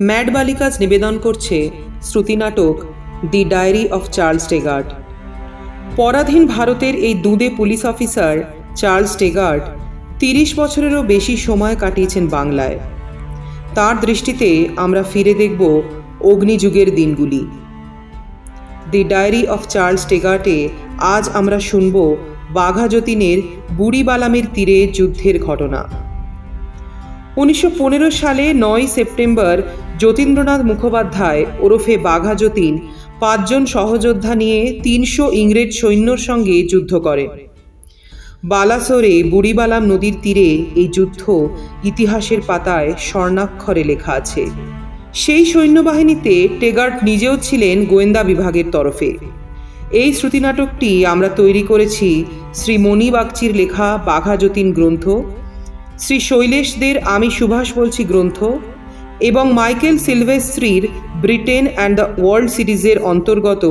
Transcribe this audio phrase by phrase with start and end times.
[0.00, 1.58] Mad বালিকাজ নিবেদন করছে
[2.02, 2.76] শ্রুতি নাটক
[3.30, 4.88] the diary of Charles Tegart
[5.96, 8.34] পরাধীন ভারতের এই দুদে পুলিশ অফিসার
[8.76, 9.62] চার্লস টেগার্ড
[10.18, 12.78] তিরিশ বছরেরও বেশি সময় কাটিয়েছেন বাংলায়।
[13.74, 15.62] তার দৃষ্টিতে আমরা ফিরে দেখব
[16.20, 17.42] অগ্নিযুগের দিনগুলি।
[18.90, 20.68] দি ডায়েরি অফ চার্লস টেগার্টে
[21.14, 21.96] আজ আমরা শুনব
[22.50, 23.38] বাঘা যতীনের
[23.76, 25.80] বুড়িবালামের তীরে যুদ্ধের ঘটনা।
[27.36, 29.56] উনিশশো পনেরো সালে নয় সেপ্টেম্বর
[29.98, 32.74] যতীন্দ্রনাথ মুখোপাধ্যায় ওরফে বাঘা যতীন
[33.20, 37.30] পাঁচজন সহযোদ্ধা নিয়ে তিনশো ইংরেজ সৈন্যর সঙ্গে যুদ্ধ করেন
[38.44, 41.22] বালাসোরে বুড়িবালাম নদীর তীরে এই যুদ্ধ
[41.84, 44.42] ইতিহাসের পাতায় স্বর্ণাক্ষরে লেখা আছে।
[45.14, 49.10] সেই সৈন্যবাহিনীতে টেগার্ট নিজেও ছিলেন গোয়েন্দা বিভাগের তরফে।
[49.92, 52.08] এই শ্রুতিনাটকটি আমরা তৈরি করেছি
[52.54, 55.04] শ্রী মণি বাগচির লেখা বাঘা যতীন গ্রন্থ,
[55.98, 58.38] শ্রী শৈলেশদের আমি সুভাষ বলছি গ্রন্থ
[59.20, 60.84] এবং মাইকেল সিলভেস্ট্রির
[61.22, 63.64] ব্রিটেন অ্যান্ড দ্য ওয়ার্ল্ড সিরিজের অন্তর্গত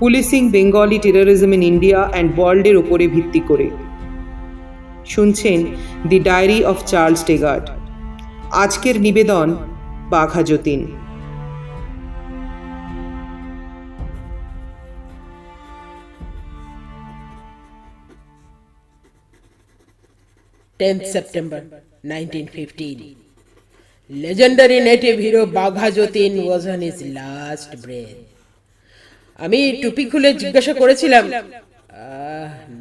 [0.00, 3.66] policing Bengali terrorism in India and ওয়ার্ল্ডের ওপরে ভিত্তি করে।
[5.12, 5.58] শুনছেন
[6.10, 7.66] the diary of Charles Tegart
[8.62, 9.48] আজকের নিবেদন
[10.10, 10.80] Bagha Jatin.
[20.80, 21.60] 10th September
[22.04, 23.23] 1915.
[24.10, 28.20] Legendary native hero Bagha Jotin was on his last breath.
[29.44, 31.24] আমি টুপি খুলে জিজ্ঞাসা করেছিলাম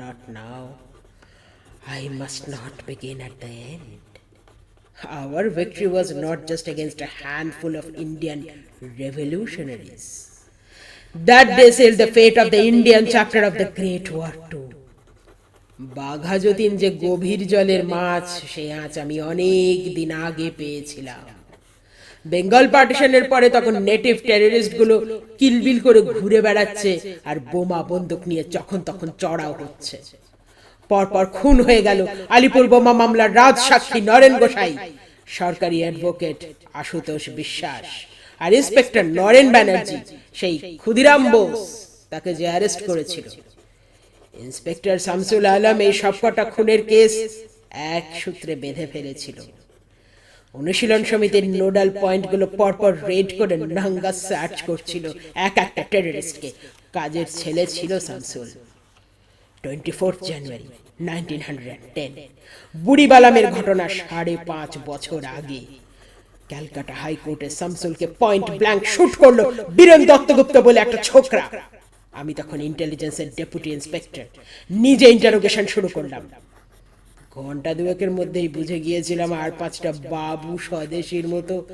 [0.01, 0.63] not now
[1.93, 3.87] I must not begin at the end
[5.19, 8.39] Our victory was not just against a handful of Indian
[9.01, 10.05] revolutionaries.
[11.29, 14.62] That day sealed the fate of the Indian chapter of the Great War too.
[15.79, 21.25] Bagha Jatin যে গভীর জলের মাছ, সে আঁচ আমি অনেক দিন আগে পেয়েছিলাম।
[22.25, 24.95] বেঙ্গল পার্টিশনের পরে তখন নেটিভ টেররিস্টগুলো
[25.39, 26.91] কিলবিল করে ঘুরে বেড়াচ্ছে
[27.29, 29.97] আর বোমা বন্দুক নিয়ে যখন তখন চড়াও হচ্ছে
[30.91, 31.99] পরপর খুন হয়ে গেল
[32.35, 34.73] আলিপুর বোমা মামলার রাজ সাক্ষী নরেন গোসাই,
[35.39, 36.39] সরকারি অ্যাডভোকেট
[36.73, 37.85] আশুতোষ বিশ্বাস
[38.41, 39.97] আর ইন্সপেক্টর নরেন ব্যানার্জি,
[40.39, 41.59] সেই ক্ষুদিরাম বোস
[42.11, 43.25] তাকে যে অ্যারেস্ট করেছিল।
[44.33, 47.13] ইন্সপেক্টর শামসুল আলম এই সবকটা খুনের কেস
[47.95, 49.37] এক সূত্রে বেঁধে ফেলেছিল।
[50.55, 55.05] অনুশীলন সমিতির নোডাল পয়েন্টগুলো পরপর রেড করে নাঙ্গা সার্চ করছিল
[55.47, 56.49] এক একটা টেররিস্টকে।
[56.95, 58.47] কাজের ছেলে ছিল Shamsul.
[59.63, 60.67] Twenty fourth January,
[61.09, 62.11] nineteen hundred ten.
[62.75, 65.61] বুড়িবালামের ঘটনা সাড়ে পাঁচ বছর আগে।
[66.49, 69.39] ক্যালকাটা হাইকোর্টে শামসুলকে পয়েন্ট ব্ল্যাঙ্ক শুট করল
[69.77, 71.45] বীরেন দত্তগুপ্ত বলে একটা ছোকরা।
[72.13, 74.25] আমি তখন ইন্টেলিজেন্সের ডেপুটি ইন্সপেক্টর
[74.69, 76.29] নিজে ইন্টারোগেশন শুরু করলাম।
[77.35, 81.65] ঘণ্টা দুয়েকের মধ্যেই বুঝে গিয়েছিলাম আর পাঁচটা বাবু স্বদেশীর মতো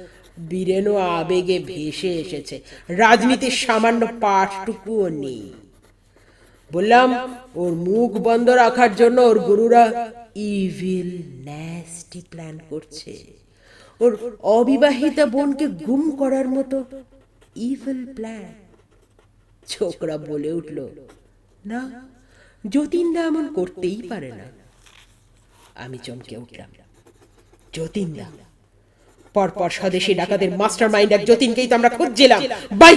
[0.49, 5.53] বীরেনও আবেগে ভেসে এসেছে। রাজনীতির সামান্য পাঠটুকুও নেই।
[6.73, 11.09] বললাম, ওর মুখ বন্ধ রাখার জন্য ওর গুরুরা ইভিল
[11.43, 13.23] ন্যাস্টি প্ল্যান করছে।
[13.99, 16.85] ওর অবিবাহিতা বোনকে গুম করার মতো
[17.55, 18.68] ইভিল প্ল্যান
[19.71, 20.77] ছোকরা বলে উঠল,
[21.71, 21.81] না,
[22.73, 24.45] যতীনদা এমন করতেই পারে না।
[25.83, 26.69] আমি চমকে উঠলাম,
[27.75, 28.27] যতীনদা
[29.35, 32.41] পরপর স্বদেশী ডাকাতের মাস্টার মাইন্ড এক যতীনকেই তো আমরা খুঁজছিলাম।
[32.81, 32.93] বাই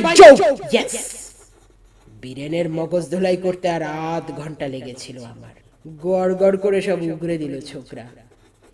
[2.22, 3.82] বীরেনের মগজ ধোলাই করতে আর
[4.12, 5.54] আধ ঘণ্টা লেগেছিল আমার।
[6.04, 8.04] গড় গড় করে সব উগরে দিল ছোকরা।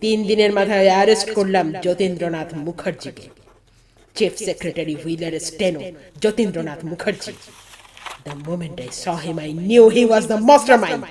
[0.03, 3.27] তিন দিনের মাথায় অ্যারেস্ট করলাম Jatindranath মুখার্জিকে।
[4.17, 5.81] Chief secretary Wheeler steno
[6.23, 7.33] Jatindranath Mukherjee.
[8.29, 11.03] The moment I saw him, I knew he was the mastermind.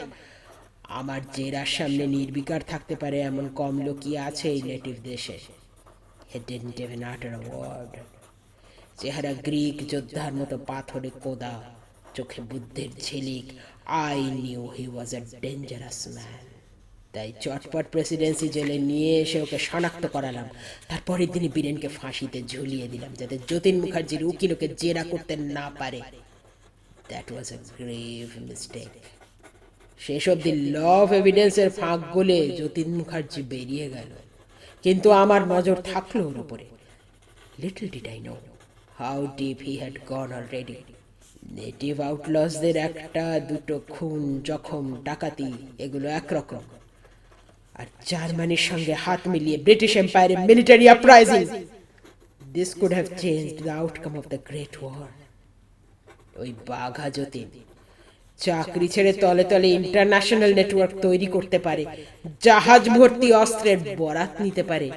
[0.99, 5.37] আমার জেরার সামনে নির্বিকার থাকতে পারে এমন কম লোকই আছে এই নেটিভ দেশে।
[6.49, 7.93] Didn't even utter a word.
[8.99, 11.53] চেহারা গ্রিক যোদ্ধার মতো পাথরে কোদা।
[12.15, 13.45] চোখে বুদ্ধির ঝিলিক।
[14.05, 16.43] I knew he was a dangerous man
[17.13, 20.47] তাই চটপট প্রেসিডেন্সি জেলে নিয়ে এসে ওকে শনাক্ত করালাম।
[20.89, 26.01] তারপরের দিনই বীরেনকে ফাঁসিতে ঝুলিয়ে দিলাম যাতে যতীন মুখার্জির উকিল ওকে জেরা করতে না পারে।
[27.09, 28.91] That was a grave mistake
[29.99, 34.11] শেষ অব্দি ল অফ এভিডেন্সের ফাঁক গলে যতীন মুখার্জি বেরিয়ে গেল।
[34.83, 36.65] কিন্তু আমার নজর থাকল ওর উপরে।
[37.59, 38.35] Little did I know
[38.97, 40.77] how deep he had gone already
[41.51, 46.63] native আউটলসদের একটা, দুটো খুন, জখম, ডাকাতি, এগুলো একরকম।
[47.75, 51.43] আর জার্মানির সঙ্গে হাত মিলিয়ে British এম্পায়ারে military uprising
[52.53, 55.26] this could have change the outcome of the great war
[56.37, 57.49] ওই বাঘা যতীন।
[58.37, 61.85] চাকরি ছেড়ে তলে তলে ইন্টারন্যাশনাল নেটওয়ার্ক তৈরি করতে পারে,
[62.41, 64.89] জাহাজ ভর্তি অস্ত্রের বরাত নিতে পারে,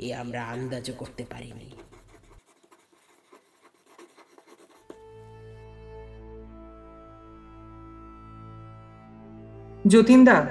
[0.00, 1.68] এ আমরা আন্দাজও করতে পারিনি।
[9.86, 10.46] যতীনদা,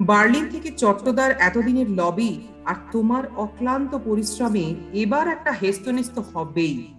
[0.00, 2.32] বার্লিন থেকে চট্টদার এতদিনের লবি
[2.64, 6.93] আর তোমার অক্লান্ত পরিশ্রমে এবার একটা হেস্তনেস্ত হবেই।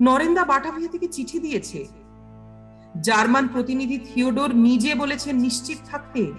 [0.00, 1.86] নরেন্দা বাটাভিয়া থেকে চিঠি দিয়েছে।
[3.00, 6.32] জার্মান প্রতিনিধি থিওডোর নিজে বলেছেন, নিশ্চিত থাকতে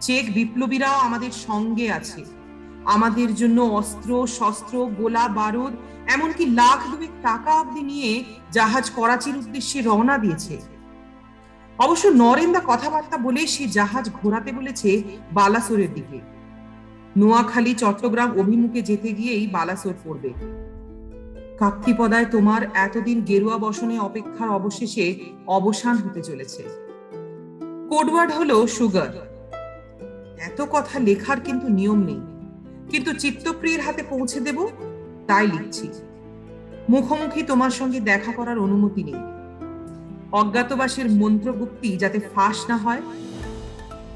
[0.00, 2.24] চেক বিপ্লবীরাও আমাদের সঙ্গে আছে।
[2.84, 5.72] আমাদের জন্য অস্ত্র, শস্ত্র, গোলা, বারুদ,
[6.06, 10.56] এমনকি লাখ দুয়েক টাকা অবধি নিয়ে জাহাজ করাচির উদ্দেশ্যে রওনা দিয়েছে।
[11.78, 15.02] অবশ্য নরেন্দা কথাবার্তা বলে সে জাহাজ ঘোরাতে বলেছে
[15.32, 16.20] বালাসোরের দিকে।
[17.16, 20.30] নোয়াখালী, চট্টগ্রাম অভিমুখে যেতে গিয়েই বালাসোর পড়বে।
[21.58, 26.62] কাপ্তিপদায় তোমার এতদিন গেরুয়া বসনে অপেক্ষার অবশেষে অবসান হতে চলেছে।
[27.88, 29.26] কোডওয়ার্ড হলো সুগার।
[30.40, 32.20] এত কথা লেখার কিন্তু নিয়ম নেই।
[32.90, 34.68] কিন্তু চিত্তপ্রিয়ের হাতে পৌঁছে দেব,
[35.26, 35.88] তাই লিখছি।
[36.88, 39.16] মুখোমুখি তোমার সঙ্গে দেখা করার অনুমতি নেই।
[40.32, 43.02] অজ্ঞাতবাসের মন্ত্রগুপ্তি যাতে ফাঁস না হয়।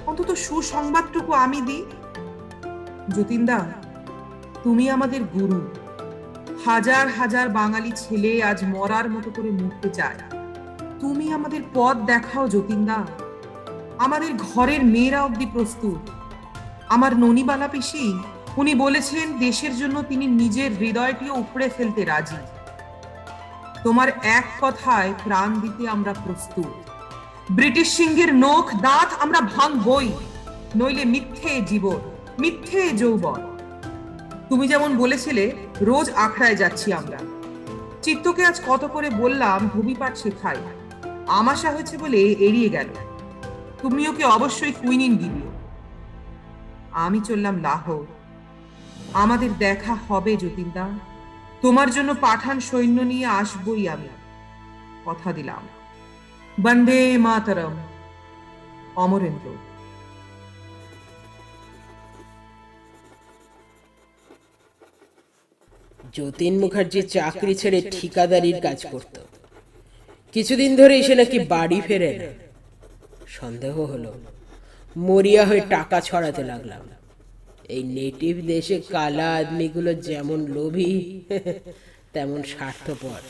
[0.07, 1.85] অন্তত সুসংবাদটুকু আমি দিই।
[3.17, 3.67] যতীনদা,
[4.63, 5.61] তুমি আমাদের গুরু।
[6.65, 10.15] হাজার হাজার বাঙালি ছেলে আজ মরার মতো করে মরতে চায়।
[11.01, 13.07] তুমি আমাদের পথ দেখাও, যতীনদা।
[13.99, 16.11] আমাদের ঘরের মেয়েরা অব্দি প্রস্তুত।
[16.89, 18.19] আমার ননিবালা পিসি,
[18.57, 22.37] উনি বলেছেন দেশের জন্য তিনি নিজের হৃদয়টিও উপড়ে ফেলতে রাজি।
[23.83, 26.91] তোমার এক কথায় প্রাণ দিতে আমরা প্রস্তুত।
[27.51, 30.09] ব্রিটিশ সিংহের নখ দাঁত আমরা ভাঙবই,
[30.77, 32.01] নইলে মিথ্যে জীবন,
[32.39, 33.50] মিথ্যে যৌবন।
[34.51, 37.19] তুমি যেমন বলেছিলে, রোজ আখড়ায় যাচ্ছি আমরা।
[38.03, 40.57] চিত্তকে আজ কত করে বললাম ভূমিপাঠ শেখাই।
[41.29, 42.87] আমাশা হয়েছে বলে এড়িয়ে গেল।
[43.83, 45.51] তুমি ওকে অবশ্যই কুইনিন দিবিও
[46.93, 48.07] আমি চললাম লাহোর।
[49.13, 50.89] আমাদের দেখা হবে, যতীনদা।
[51.63, 54.09] তোমার জন্য পাঠান সৈন্য নিয়ে আসবই আমি।
[55.05, 55.69] কথা দিলাম।
[56.61, 57.77] বন্দে মাতরম।
[58.97, 59.70] অমরেন্দ্র।
[66.17, 69.17] যতীন মুখার্জি চাকরি ছেড়ে ঠিকাদারির কাজ করত।
[70.35, 72.29] কিছুদিন ধরে এসে নাকি বাড়ি ফেরে না
[73.39, 74.13] সন্দেহ হলো,
[75.07, 76.85] মরিয়া হয়ে টাকা ছড়াতে লাগলাম।
[77.75, 80.93] এই নেটিভ দেশে কালা আদমিগুলো যেমন লোভী,
[82.15, 83.21] তেমন স্বার্থপর।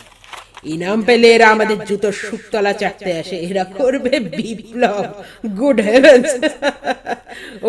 [0.75, 5.05] ইনাম পেলে এরা আমাদের জুতোর শুকতলা চাটতে আসে, এরা করবে বিপ্লব।
[5.59, 6.29] গুড হেভেন্স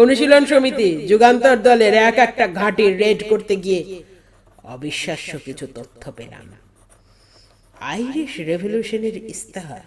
[0.02, 3.82] অনুশীলন সমিতি, যুগান্তর দলের এক একটা ঘাঁটি রেড করতে গিয়ে
[4.64, 6.48] অবিশ্বাস্য কিছু তথ্য পেলাম।
[7.94, 9.86] আইরিশ রেভলিউশনের ইস্তাহার,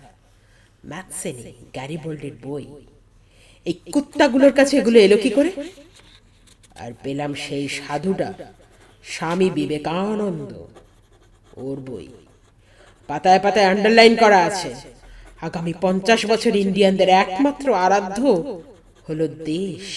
[0.87, 2.65] ম্যাকসেনি, গ্যারিবোল্ডের বই,
[3.67, 5.51] এই কুত্তাগুলোর কাছে এগুলো এলো কি করে?
[6.83, 8.29] আর পেলাম সেই সাধুটা,
[9.05, 10.53] স্বামী বিবেকানন্দ,
[11.57, 12.09] ওর বই।
[13.09, 14.71] পাতায় পাতায় আন্ডারলাইন করা আছে,
[15.43, 18.21] আগামী পঞ্চাশ বছর ইন্ডিয়ানদের একমাত্র আরাধ্য
[19.09, 19.89] হলো দেশ।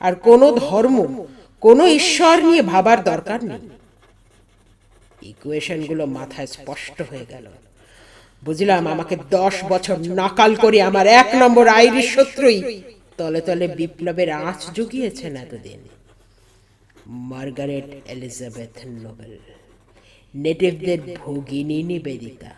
[0.00, 1.26] আর কোনো ধর্ম
[1.64, 3.64] কোনো ঈশ্বর নিয়ে ভাবার দরকার নেই।
[5.30, 7.46] ইকুয়েশনগুলো মাথায় স্পষ্ট হয়ে গেল।
[8.44, 12.58] বুঝলাম আমাকে দশ বছর নাকাল করে আমার এক নম্বর আইরিশ শত্রুই
[13.18, 15.80] তলে তলে বিপ্লবের আঁচ জুগিয়েছেন এতদিন।
[17.30, 18.74] মার্গারেট এলিজাবেথ
[19.04, 19.34] নোবেল,
[20.34, 22.52] নেটিভদের ভগিনী নিবেদিতা।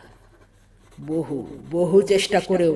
[0.98, 1.36] বহু
[1.70, 2.72] বহু চেষ্টা করেও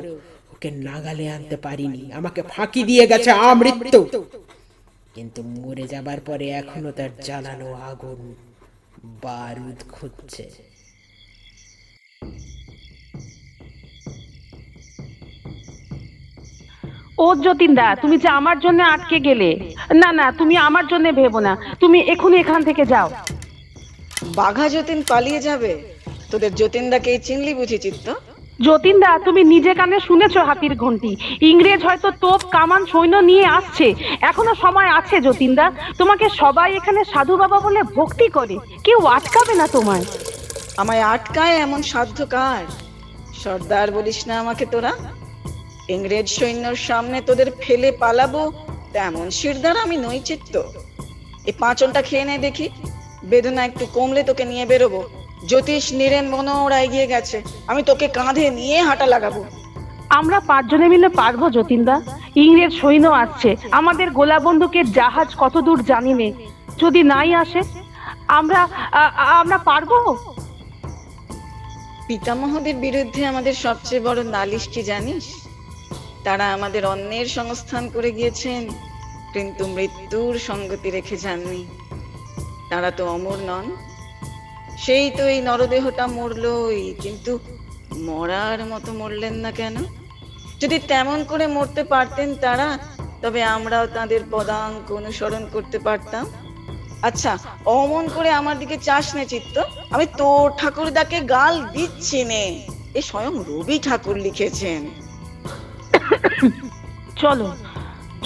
[0.53, 4.01] ওকে নাগালে আনতে পারিনি। আমাকে ফাঁকি দিয়ে গেছে আমৃত্যু।
[5.21, 8.21] কিন্তু মরে যাবার পরে এখনও তার জ্বালানো আগুন
[9.25, 10.45] বারুদ খুঁজছে।
[17.25, 19.51] ও যতীনদা তুমি যে আমার জন্য আটকে গেলে।
[19.95, 23.09] না না তুমি আমার জন্য ভেবো না। তুমি এখনই এখান থেকে যাও।
[24.39, 25.73] বাঘা যতীন পালিয়ে যাবে?
[26.31, 28.07] তোদের যতীনদাকে চিনলি বুঝি চিত্ত?
[28.67, 31.13] যতীনদা, তুমি নিজে কানে শুনেছো হাতির ঘন্টি
[31.51, 33.87] ইংরেজ হয়তো তোপ, কামান, সৈন্য নিয়ে আসছে।
[34.31, 35.67] এখনও সময় আছে যতীনদা।
[35.99, 40.05] তোমাকে সবাই এখানে সাধু বাবা বলে ভক্তি করে। কেউ আটকাবে না তোমায়।
[40.83, 42.65] আমায় আটকায় এমন সাধ্য কার?
[43.43, 44.93] সর্দার বলিস না আমাকে তোরা।
[45.95, 48.43] ইংরেজ সৈন্যর সামনে তোদের ফেলে পালাবো,
[48.93, 50.55] তেমন শিরদার আমি নই চিত্ত
[51.49, 52.67] এই পাঁচনটা খেয়ে নে দেখি।
[53.31, 55.01] বেদনা একটু কমলে তোকে নিয়ে বেরোবো।
[55.49, 57.37] জ্যোতিষ নীরেন মনোহরা এগিয়ে গেছে।
[57.71, 59.41] আমি তোকে কাঁধে নিয়ে হাঁটা লাগাবো।
[60.19, 61.97] আমরা পাঁচজনে মিলে পারব যতীনদা।
[62.45, 66.29] ইংরেজ সৈন্য আসছে। আমাদের গোলা বন্দুকের জাহাজ কত দূর জানি নে
[66.83, 67.61] যদি নাই আসে
[68.39, 68.61] আমরা
[69.41, 69.91] আমরা পারব?
[72.07, 75.25] পিতামহদের বিরুদ্ধে আমাদের সবচেয়ে বড় নালিশ কি জানিস?
[76.25, 78.63] তারা আমাদের অন্যের সংস্থান করে গিয়েছেন
[79.35, 81.63] কিন্তু মৃত্যুর সঙ্গতি রেখে যাননি।
[82.71, 83.67] তারা তো অমর নন।
[84.85, 87.33] সেই তো এই নরদেহটা মরলই, কিন্তু
[88.09, 89.77] মরার মতো মরলেন না কেন?
[90.61, 92.69] যদি তেমন করে মরতে পারতেন তারা,
[93.23, 96.25] তবে আমরাও তাদের পদাঙ্ক অনুসরণ করতে পারতাম।
[97.09, 97.33] আচ্ছা
[97.79, 99.57] অমন করে আমার দিকে চাস নে চিত্ত।
[99.95, 102.45] আমি তোর ঠাকুরদাকে গাল দিচ্ছি নে।
[102.99, 104.81] এ স্বয়ং রবি ঠাকুর লিখেছেন।
[107.23, 107.49] চলো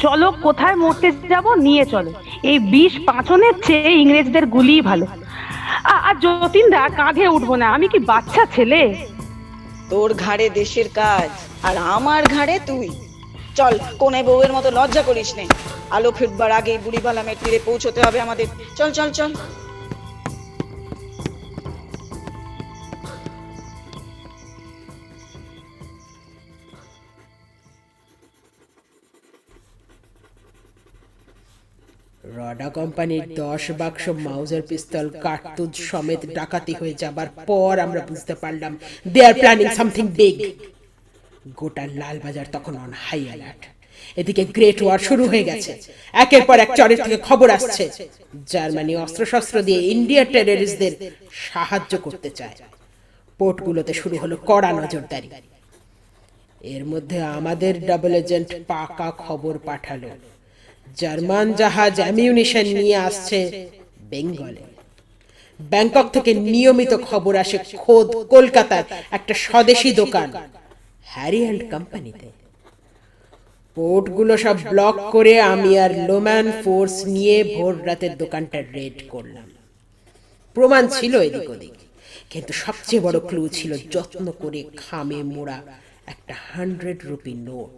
[0.03, 1.47] চলো, কোথায় মরতে যাব?
[1.67, 2.11] নিয়ে চলো।
[2.51, 5.07] এই বিষ পাঁচনের চেয়ে ইংরেজদের গুলিই ভালো।
[6.09, 8.83] আর যতীনদা কাঁধে উঠবো না, আমি কি বাচ্চা ছেলে?
[9.91, 11.31] তোর ঘাড়ে দেশের কাজ,
[11.69, 12.89] আর আমার ঘাড়ে তুই।
[13.59, 15.45] চল কোনে বউয়ের মতো লজ্জা করিস নে।
[15.97, 18.47] আলো ফিরবার আগে বুড়ি বালামের তীরে পৌঁছতে হবে আমাদের।
[18.79, 19.31] চল চল চল।
[32.39, 38.73] রডা কোম্পানির দশ বাক্স মাউজার পিস্তল, কার্তুজ সমেত ডাকাতি হয়ে যাবার পর আমরা বুঝতে পারলাম
[39.13, 40.39] they are planning something big
[41.59, 43.63] গোটা লালবাজার তখন অন হাই অ্যালার্ট
[44.21, 45.73] এদিকে গ্রেট ওয়ার শুরু হয়ে গেছে।
[46.25, 47.85] একের পর এক চরের থেকে খবর আসছে।
[48.53, 50.93] জার্মানি অস্ত্রশস্ত্র দিয়ে ইন্ডিয়া টেররিস্টদের
[51.49, 52.57] সাহায্য করতে চায়।
[53.41, 55.29] পোর্টগুলোতে শুরু হলো কড়া নজরদারি।
[56.75, 60.11] এর মধ্যে আমাদের ডাবল এজেন্ট পাকা খবর পাঠালো।
[61.01, 63.39] জার্মান জাহাজ অ্যামিউনিশন নিয়ে আসছে
[64.13, 64.63] বেঙ্গলে।
[65.61, 68.85] ব্যাংকক থেকে নিয়মিত খবর আসে খোদ কলকাতার
[69.17, 70.29] একটা স্বদেশি দোকান,
[71.13, 72.29] হ্যারি অ্যান্ড কোম্পানিতে।
[73.77, 79.49] পোর্টগুলো সব ব্লক করে আমি আর লোম্যান ফোর্স নিয়ে ভোর রাতের দোকানটা রেড করলাম।
[80.57, 81.77] প্রমাণ ছিল এদিক ওদিক,
[82.33, 85.59] কিন্তু সবচেয়ে বড় ক্লু ছিল যত্ন করে খামে মোড়া
[86.13, 87.77] একটা হান্ড্রেড রুপি নোট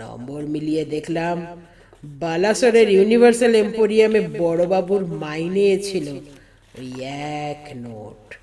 [0.00, 1.36] নম্বর মিলিয়ে দেখলাম
[2.04, 6.06] বালাসরের ইউনিভার্সাল এম্পোরিয়ামে বড়বাবুর মাইনে ছিল
[6.78, 7.04] ওই
[7.50, 8.34] এক নোট।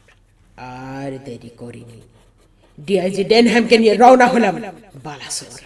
[0.58, 2.02] আর দেরি করিনি।
[2.80, 4.62] ডিআইজি ডেনহ্যামকে নিয়ে রওনা হলাম
[5.04, 5.62] বালাসর।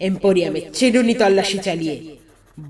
[0.00, 2.16] এম্পোরিয়ামে চিরুনি তল্লাশি চালিয়ে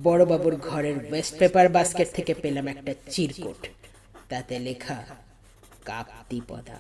[0.03, 3.67] বড়বাবুর ঘরের ওয়েস্ট পেপার বাস্কেট থেকে পেলাম একটা চিরকুট।
[4.29, 5.05] তাতে লেখা
[5.85, 6.79] কাপ্তিপদা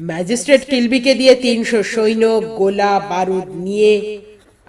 [0.00, 4.20] ম্যাজিস্ট্রেট কিলবিকে দিয়ে তিনশো সৈন্য, গোলা, বারুদ নিয়ে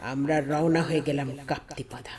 [0.01, 2.15] আমরা রওনা হয়ে গেলাম কাপ্তিপাদা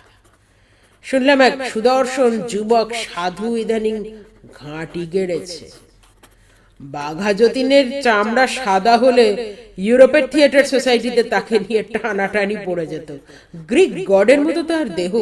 [1.03, 4.05] শুনলাম এক সুদর্শন যুবক সাধু ইদানিং
[4.55, 5.71] ঘাঁটি গেড়েছে।
[6.81, 13.19] বাঘা যতীনের চামড়া সাদা হলে ইউরোপের থিয়েটার সোসাইটিতে তাকে নিয়ে টানাটানি পড়ে যেত।
[13.55, 15.15] গ্রিক গডের মতো তার দেহ।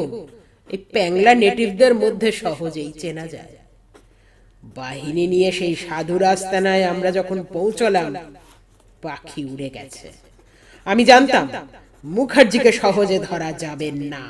[0.71, 3.57] এই প্যাংলা নেটিভদের মধ্যে সহজেই চেনা যায়।
[4.77, 8.15] বাহিনী নিয়ে সেই সাধু আস্তানায় আমরা যখন পৌঁছলাম,
[9.03, 10.13] পাখি উড়ে গেছে।
[10.85, 11.69] আমি জানতাম
[12.05, 14.25] মুখার্জিকে সহজে ধরা যাবে না।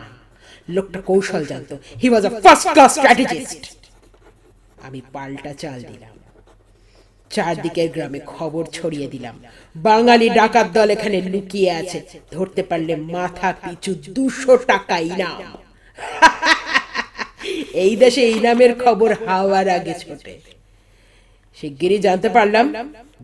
[0.69, 3.63] লোকটা কৌশল জানতো। He was a first class strategist
[4.87, 6.15] আমি পাল্টা চাল দিলাম।
[7.31, 9.37] চারদিকের গ্রামে খবর ছড়িয়ে দিলাম।
[9.75, 11.99] বাঙালি ডাকাত দল এখানে লুকিয়ে আছে।
[12.31, 15.41] ধরতে পারলে মাথা পিছু দুশো টাকা ইনাম
[17.85, 20.35] এই দেশে ইনামের খবর হাওয়ার আগে ছোটে।
[21.59, 22.67] শিগগিরই জানতে পারলাম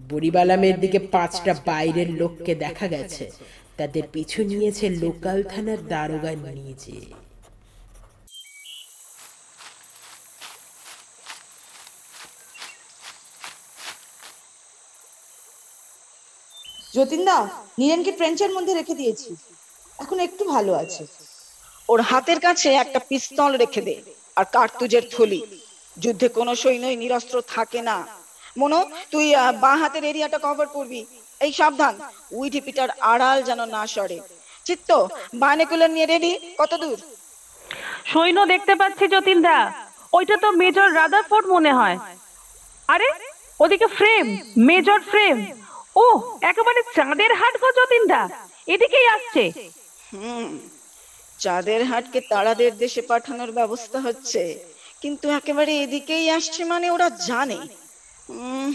[0.09, 3.25] বুড়িবালামের দিকে পাঁচটা বাইরের লোককে দেখা গেছে।
[3.79, 6.97] তাদের পিছু নিয়েছে লোকাল থানার দারোগা নিজে।
[16.97, 17.39] যতীনদা
[17.79, 19.31] নীরেনকে ট্রেঞ্চের মধ্যে রেখে দিয়েছি।
[20.03, 21.03] এখন একটু ভালো আছে।
[21.89, 23.97] ওর হাতের কাছে একটা পিস্তল রেখে দে
[24.39, 25.41] আর কার্তুজের থলি।
[26.03, 27.97] যুদ্ধে কোনো সৈন্যই নিরস্ত্র থাকে না।
[28.61, 28.79] মনো
[29.13, 29.27] তুই
[29.63, 31.01] বাঁ হাতের এরিয়াটা কভার করবি।
[31.45, 31.95] এই সাবধান।
[32.39, 34.19] উইডি পিটার আড়াল যেন না সরে।
[34.67, 34.91] চিত্ত
[35.43, 36.33] বাইনেকুলার নিয়ে রেডি?
[36.61, 36.99] কত দূর?
[38.11, 39.57] সৈন্য দেখতে পাচ্ছি যতীনদা
[40.13, 41.97] ওইটা তো মেজর রাদারফোর্ড মনে হয়।
[42.89, 43.09] আরে
[43.61, 44.27] ওদিকে ফ্রেম
[44.69, 45.37] মেজর ফ্রেম।
[45.97, 46.07] ও
[46.51, 48.23] একেবারে চাঁদের হাট গো যতীনদা
[48.69, 49.45] এদিকেই আসছে।
[50.13, 50.49] হুম
[51.39, 54.43] চাঁদের হাটকে তারাদের দেশে পাঠানোর ব্যবস্থা হচ্ছে।
[55.03, 57.59] কিন্তু একেবারে এদিকেই আসছে মানে ওরা জানে।
[58.29, 58.71] উম,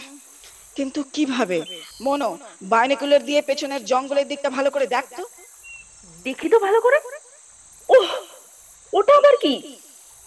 [0.80, 1.58] কিন্তু কীভাবে?
[2.02, 2.30] মনো
[2.74, 5.24] বাইনেকুলার দিয়ে পেছনের জঙ্গলের দিকটা ভালো করে দেখ তো।
[6.26, 6.98] দেখি তো ভালো করে।
[7.90, 8.10] ওহ
[8.94, 9.54] ওটা আবার কি?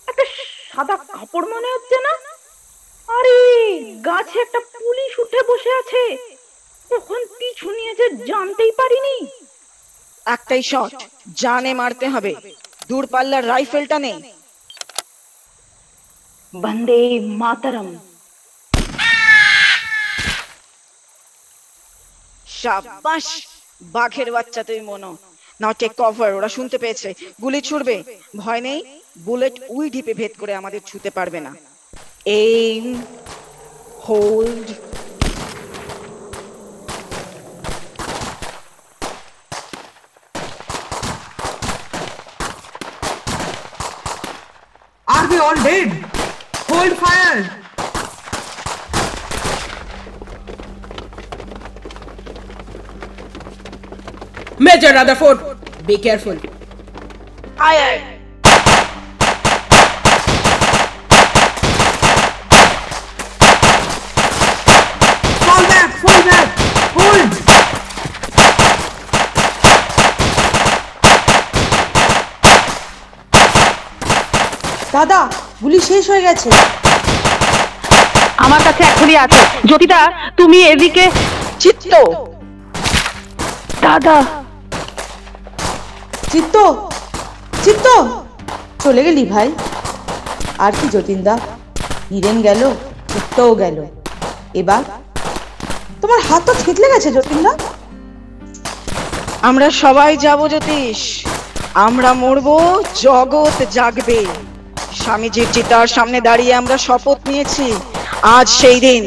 [0.09, 0.25] একটা
[0.71, 2.13] সাদা কাপড় মনে হচ্ছে না?
[3.09, 3.37] আরে
[4.09, 6.03] গাছে একটা পুলিশ উঠে বসে আছে।
[6.93, 9.17] কখন পিছু নিয়েছে জানতেই পারিনি।
[10.27, 10.93] একটাই শট
[11.43, 12.33] জানে মারতে হবে।
[12.89, 14.19] দূরপাল্লার রাইফেলটা নেই
[16.55, 17.01] বন্দে
[17.43, 17.89] মাতরম।
[22.63, 23.27] সাবাস,
[23.95, 25.11] বাঘের বাচ্চা তুমি মনো।
[25.61, 27.09] নাও টেক কভার ওরা শুনতে পেয়েছে।
[27.43, 27.97] গুলি ছুড়বে।
[28.37, 28.81] ভয় নেই
[29.27, 31.53] বুলেট উই ঢিপে ভেদ করে আমাদের ছুতে পারবে না।
[32.25, 32.87] Aim
[34.07, 34.69] hold
[45.15, 45.91] Are we all dead?
[46.69, 47.62] Hold fire!
[54.59, 55.39] Major Rutherford,
[55.87, 56.37] be careful.
[57.59, 58.01] Aye, aye.
[74.93, 75.21] দাদা
[75.63, 76.49] গুলি শেষ হয়ে গেছে।
[78.37, 79.41] আমার কাছে এখনই আছে
[79.71, 79.87] যদি
[80.37, 81.05] তুমি এদিকে
[81.61, 81.93] চিত্ত।
[83.81, 84.42] দাদা।
[86.33, 86.57] চিত্ত
[87.65, 87.87] চিত্ত।
[88.85, 89.49] চলে গেলি ভাই।
[90.59, 91.35] আর কি যতীনদা
[92.11, 92.63] হিরেন গেল
[93.13, 93.77] চিত্তও গেল।
[94.55, 94.83] এবার
[96.01, 97.53] তোমার হাত তো থেতলে গেছে যতীনদা।
[99.43, 100.99] আমরা সবাই যাব জ্যোতিষ
[101.75, 102.57] আমরা মরবো
[103.03, 104.21] জগৎ জাগবে।
[105.01, 107.67] স্বামীজির চিতার সামনে দাঁড়িয়ে আমরা শপথ নিয়েছি।
[108.23, 109.03] আজ সেই দিন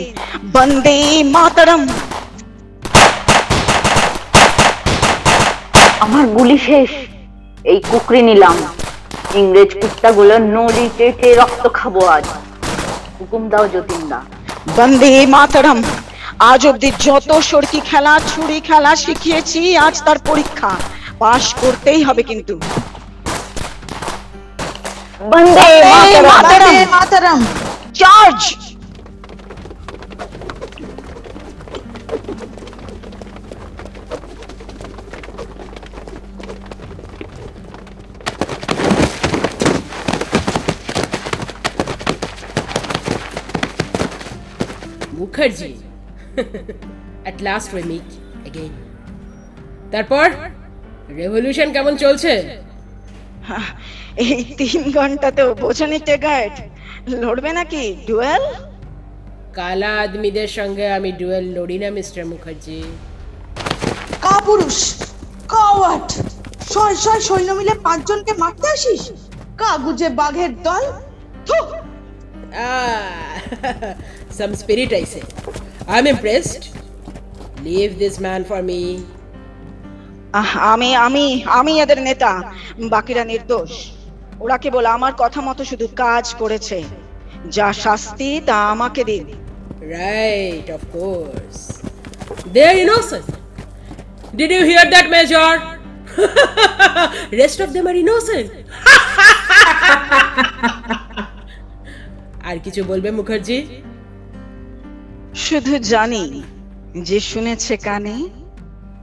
[0.54, 1.82] বন্দে মাতারম।
[6.06, 6.92] আমার গুলি শেষ।
[7.72, 8.58] এই কুকরি নিলাম।
[9.40, 12.26] ইংরেজ কুত্তাগুলো নলি চেটে রক্ত খাব আজ?
[13.18, 14.20] হুকুম দাও যতীন দা
[14.78, 15.80] বন্দে মাতারম।
[16.52, 20.72] আজ অব্দি যত সরকি খেলা ছুরি খেলা শিখিয়েছি আজ তার পরীক্ষা।
[21.22, 22.54] পাশ করতেই হবে কিন্তু।
[25.32, 25.68] Bande
[26.32, 27.40] Mataram. Mataram.
[28.00, 28.42] Charge
[45.36, 45.72] Mukherjee.
[47.24, 48.08] At last we meet
[48.48, 48.74] again
[49.92, 50.26] তারপর
[51.18, 52.34] রেভলিউশন কেমন চলছে?
[54.26, 56.56] এই তিন ঘন্টাতেও বোঝানি টেগার্ড।
[57.22, 58.44] লড়বে নাকি ডুয়েল?
[59.54, 62.80] কালা আদমিদের সঙ্গে আমি ডুয়েল লড়ি না মিস্টার মুখার্জি।
[64.22, 64.78] কাপুরুষ
[65.48, 66.08] কাওয়াট
[66.70, 69.04] ছয় ছয় সৈন্য মিলে পাঁচজনকে মারতে আসিস?
[69.58, 70.84] কাগুজে বাঘের দল?
[71.48, 71.58] থু!
[72.58, 73.96] Ah,
[74.30, 75.24] some spirit, I say.
[75.88, 76.64] I'm impressed.
[77.62, 78.82] Leave this man for me.
[80.34, 81.26] আহ, আমি আমি
[81.60, 82.32] আমি এদের নেতা
[82.94, 83.72] বাকিরা নির্দোষ
[84.44, 86.78] ওরা কেবল আমার কথা মতো শুধু কাজ করেছে
[87.56, 89.26] যা শাস্তি তা আমাকে দিন
[90.00, 91.60] Right, of course.
[92.54, 93.28] They're innocent.
[94.36, 95.50] Did you hear that, Major?
[97.42, 98.48] Rest of them are innocent.
[102.46, 103.66] আর কিছু বলবে মুখার্জি?
[105.36, 106.44] শুধু জানি
[107.02, 108.30] যে শুনেছে কানে,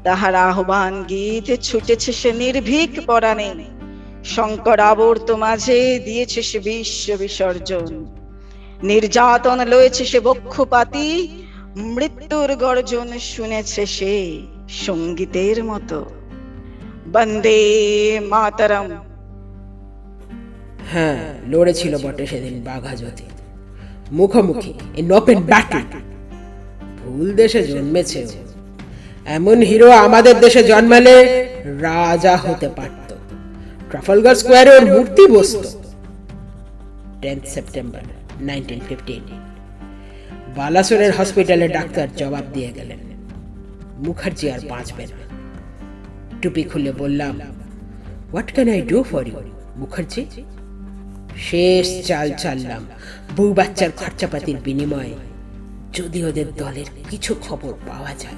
[0.05, 3.55] তাহার আহ্বান গীত ছুটেছে সে নির্ভীক পরাণে।
[4.25, 8.07] শঙ্কর আবর্ত মাঝে দিয়েছে সে বিশ্ব বিসর্জন।
[8.83, 11.29] নির্যাতন লয়েছে সে বক্ষপাতি,
[11.77, 16.05] মৃত্যুর গর্জন শুনেছে সে সঙ্গীতের মতো।
[17.13, 17.61] বন্দে
[18.29, 19.12] মাতরম।
[20.93, 23.33] হ্যাঁ লড়েছিল বটে সেদিন বাঘাযতীন
[24.13, 25.85] মুখোমুখি ইন ওপেন ব্যাটল
[26.99, 28.27] ভুল দেশে জন্মেছে।
[29.27, 31.15] এমন হিরো আমাদের দেশে জন্মালে
[31.81, 33.15] রাজা হতে পারত।
[33.91, 35.67] ট্রাফালগার স্কোয়ারে ওর মূর্তি বসত।
[37.23, 38.01] টেন্থ সেপ্টেম্বর
[38.41, 39.23] নাইনটিন ফিফটিন
[40.57, 42.99] বালাসোরের হসপিটালে ডাক্তার জবাব দিয়ে গেলেন।
[43.99, 45.19] মুখার্জি আর বাঁচবে না।
[46.43, 47.41] টুপি খুলে বললাম
[48.33, 49.41] what can I do for you
[49.77, 50.25] Mukherjee?
[51.39, 52.87] শেষ চাল চাললাম
[53.37, 55.15] বউ বাচ্চার খরচাপাতির বিনিময়ে
[55.93, 58.35] যদি ওদের দলের কিছু খবর পাওয়া যায়।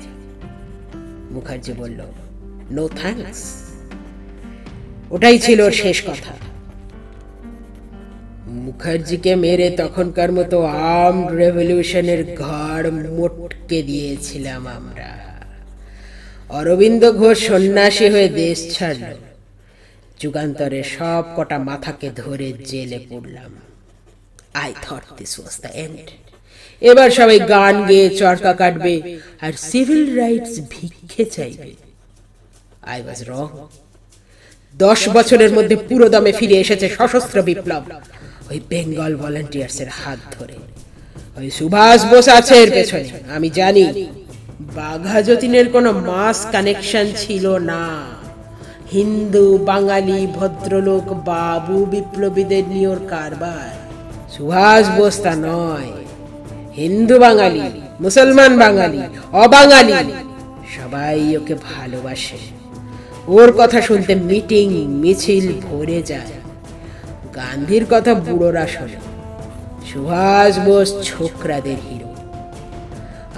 [1.31, 2.01] মুখার্জি বলল
[2.71, 3.43] নো থ্যাঙ্কস
[5.11, 6.33] ওটাই ছিল শেষ কথা।
[8.49, 15.11] মুখার্জিকে মেরে তখনকার মতো আর্ম রেভলিউশনের ঘর মোটকে দিয়েছিলাম আমরা।
[16.49, 19.34] অরবিন্দ ঘোষ সন্ন্যাসী হয়ে দেশ ছাড়ল।
[20.21, 23.53] যুগান্তরে সব কটা মাথাকে ধরে জেলে পড়লাম।
[24.63, 26.07] I thought this was the end
[26.83, 28.95] এবার সবাই গান গেয়ে চরকা কাটবে
[29.45, 31.71] আর সিভিল রাইটস ভিক্ষে চাইবে।
[32.93, 33.49] আই ওয়াজ রং
[34.75, 37.85] দশ বছরের মধ্যে পুরো দমে ফিরে এসেছে সশস্ত্র বিপ্লব।
[38.51, 40.57] ওই বেঙ্গল ভলান্টিয়ার্স এর হাত ধরে।
[41.39, 43.87] ওই সুভাষ বোস আছে এর পেছনে, আমি জানি,
[44.79, 47.85] বাঘা যতীনের কোনো মাস কানেকশন ছিল না।
[48.95, 53.71] হিন্দু, বাঙালি, ভদ্রলোক, বাবু, বিপ্লবীদের নিয়ে ওর কারবার।
[54.33, 55.91] সুভাষ বোস তা নয়।
[56.77, 57.63] হিন্দু বাঙালি,
[58.01, 59.01] মুসলমান বাঙালি,
[59.33, 59.93] অবাঙালি,
[60.77, 62.39] সবাই ওকে ভালোবাসে।
[63.27, 64.67] ওর কথা শুনতে মিটিং,
[65.03, 66.33] মিছিল ভরে যায়।
[67.35, 68.99] গান্ধীর কথা বুড়োরা শোনে।
[69.93, 72.11] সুভাষ বোস ছোকরাদের হিরো।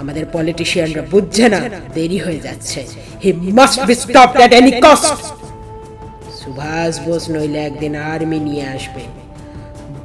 [0.01, 1.59] আমাদের পলিটিশিয়ানরা বুঝছে না,
[1.93, 2.79] দেরি হয়ে যাচ্ছে।
[3.23, 5.36] He must be stop at any cost
[6.47, 9.03] Subhash Bose নইলে একদিন আর্মি নিয়ে আসবে।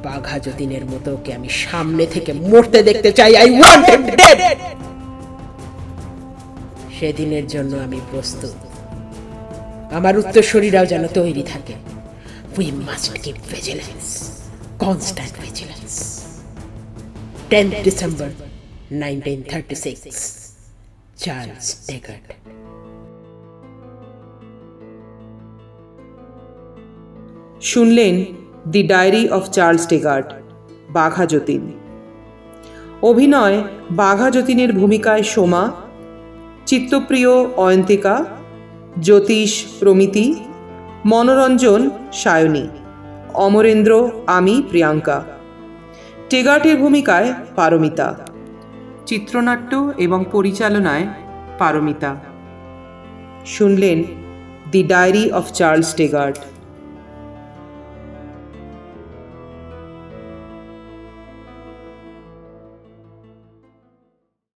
[0.05, 4.39] বাঘা যতীনের মতো ওকে আমি সামনে থেকে মরতে দেখতে চাই। আই ওয়ান্ট হিম ডেড
[6.97, 8.57] সেদিনের জন্য আমি প্রস্তুত।
[9.97, 11.75] আমার উত্তরসূরিরাও যেন তৈরি থাকে।
[12.57, 14.05] We must keep vigilance
[14.83, 15.93] constant vigilance
[17.51, 18.29] tenth December
[19.03, 20.17] nineteen thirty six,
[21.23, 21.65] Charles
[27.71, 28.15] শুনলেন
[28.71, 30.27] the diary of Charles Tegart,
[30.89, 31.63] Bagha Jatin.
[33.01, 33.57] অভিনয়
[33.91, 35.63] বাঘা যতীনের ভূমিকায় সোমা
[36.65, 38.15] চিত্তপ্রিয় অয়ন্তিকা,
[39.01, 40.27] জ্যোতিষ প্রমিতি,
[41.05, 42.65] মনোরঞ্জন সায়নী,
[43.45, 43.91] অমরেন্দ্র
[44.37, 45.17] আমি প্রিয়াঙ্কা।
[46.29, 48.07] টেগার্টের ভূমিকায় পারমিতা,
[49.05, 51.05] চিত্রনাট্য এবং পরিচালনায়
[51.59, 52.11] পারমিতা।
[53.45, 53.97] শুনলেন
[54.71, 56.39] the diary of Charles Tegart.